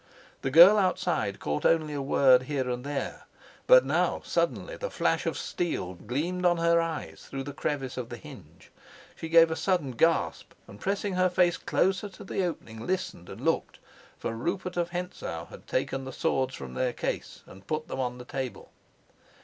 [0.41, 3.25] The girl outside caught only a word here and there;
[3.67, 8.09] but now suddenly the flash of steel gleamed on her eyes through the crevice of
[8.09, 8.71] the hinge.
[9.15, 13.41] She gave a sudden gasp, and, pressing her face closer to the opening, listened and
[13.41, 13.77] looked.
[14.17, 18.17] For Rupert of Hentzau had taken the swords from their case and put them on
[18.17, 18.71] the table.